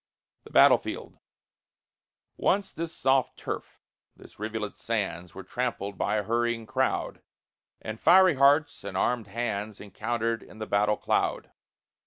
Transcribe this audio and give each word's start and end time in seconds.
THE 0.45 0.49
BATTLE 0.49 0.79
FIELD 0.79 1.19
Once 2.35 2.73
this 2.73 2.91
soft 2.91 3.37
turf, 3.37 3.79
this 4.15 4.39
rivulet's 4.39 4.81
sands, 4.81 5.35
Were 5.35 5.43
trampled 5.43 5.95
by 5.99 6.15
a 6.15 6.23
hurrying 6.23 6.65
crowd, 6.65 7.21
And 7.79 7.99
fiery 7.99 8.33
hearts 8.33 8.83
and 8.83 8.97
armed 8.97 9.27
hands 9.27 9.79
Encountered 9.79 10.41
in 10.41 10.57
the 10.57 10.65
battle 10.65 10.97
cloud. 10.97 11.51